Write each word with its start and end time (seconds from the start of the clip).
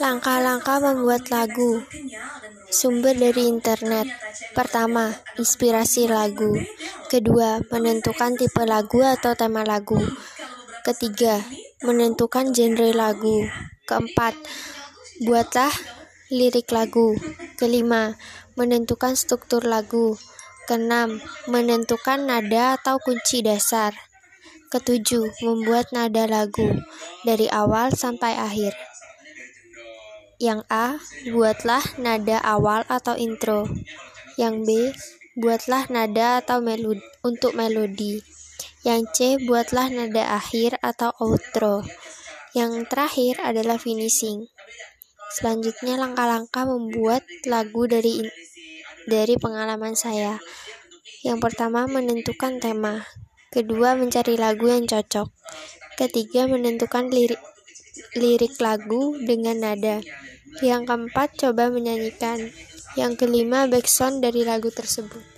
Langkah-langkah 0.00 0.80
membuat 0.80 1.28
lagu. 1.28 1.84
Sumber 2.72 3.12
dari 3.12 3.44
internet. 3.44 4.08
Pertama, 4.56 5.12
inspirasi 5.36 6.08
lagu. 6.08 6.56
Kedua, 7.12 7.60
menentukan 7.68 8.40
tipe 8.40 8.64
lagu 8.64 9.04
atau 9.04 9.36
tema 9.36 9.60
lagu. 9.60 10.00
Ketiga, 10.80 11.44
menentukan 11.84 12.56
genre 12.56 12.88
lagu. 12.96 13.44
Keempat, 13.84 14.32
buatlah 15.28 15.72
lirik 16.32 16.72
lagu. 16.72 17.12
Kelima, 17.60 18.16
menentukan 18.56 19.12
struktur 19.12 19.68
lagu. 19.68 20.16
Keenam, 20.64 21.20
menentukan 21.52 22.24
nada 22.24 22.80
atau 22.80 22.96
kunci 22.96 23.44
dasar. 23.44 23.92
Ketujuh, 24.72 25.36
membuat 25.44 25.92
nada 25.92 26.24
lagu 26.24 26.80
dari 27.28 27.52
awal 27.52 27.92
sampai 27.92 28.40
akhir. 28.40 28.72
Yang 30.44 30.68
A, 30.68 31.00
buatlah 31.32 31.96
nada 31.96 32.36
awal 32.44 32.84
atau 32.92 33.16
intro. 33.16 33.64
Yang 34.36 34.54
B, 34.60 34.68
buatlah 35.40 35.88
nada 35.88 36.44
atau 36.44 36.60
melodi 36.60 37.00
untuk 37.24 37.56
melodi. 37.56 38.20
Yang 38.84 39.02
C, 39.16 39.18
buatlah 39.40 39.88
nada 39.88 40.36
akhir 40.36 40.76
atau 40.84 41.16
outro. 41.16 41.80
Yang 42.52 42.92
terakhir 42.92 43.40
adalah 43.40 43.80
finishing. 43.80 44.52
Selanjutnya 45.32 45.96
langkah-langkah 45.96 46.68
membuat 46.68 47.24
lagu 47.48 47.88
dari 47.88 48.28
dari 49.08 49.40
pengalaman 49.40 49.96
saya. 49.96 50.36
Yang 51.24 51.40
pertama 51.40 51.88
menentukan 51.88 52.60
tema. 52.60 53.08
Kedua 53.48 53.96
mencari 53.96 54.36
lagu 54.36 54.68
yang 54.68 54.84
cocok. 54.84 55.32
Ketiga 55.96 56.44
menentukan 56.44 57.08
lirik 57.08 57.40
lirik 58.12 58.60
lagu 58.60 59.16
dengan 59.18 59.58
nada. 59.64 60.04
Yang 60.62 60.82
keempat, 60.86 61.28
coba 61.34 61.72
menyanyikan. 61.72 62.54
Yang 62.94 63.26
kelima, 63.26 63.66
backsound 63.66 64.22
dari 64.22 64.46
lagu 64.46 64.70
tersebut. 64.70 65.33